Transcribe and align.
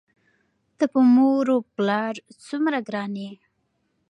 ته 0.77 0.85
په 0.93 0.99
مور 1.13 1.45
و 1.55 1.57
پلار 1.75 2.15
څومره 2.47 2.77
ګران 2.87 3.13
یې؟! 3.23 3.31